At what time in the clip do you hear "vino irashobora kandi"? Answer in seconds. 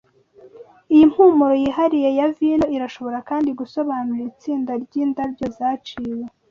2.37-3.49